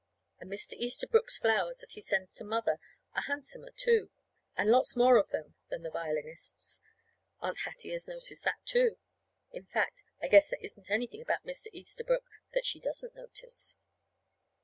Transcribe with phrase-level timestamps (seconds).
[0.39, 0.73] And Mr.
[0.73, 2.79] Easterbrook's flowers that he sends to Mother
[3.13, 4.09] are handsomer, too,
[4.57, 6.81] and lots more of them, than the violinist's.
[7.39, 8.97] Aunt Hattie has noticed that, too.
[9.51, 11.67] In fact, I guess there isn't anything about Mr.
[11.71, 12.25] Easterbrook
[12.55, 13.75] that she doesn't notice.